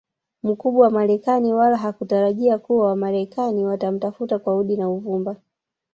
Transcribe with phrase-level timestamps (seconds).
[0.43, 5.35] mkubwa wa marekani wala hakutarajia kuwa wamarekani watamtafuta kwa udi na uvumba